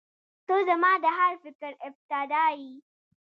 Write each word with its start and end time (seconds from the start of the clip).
•ته 0.47 0.55
زما 0.69 0.91
د 1.03 1.05
هر 1.17 1.33
فکر 1.43 1.71
ابتدا 1.87 2.45
یې. 2.59 2.71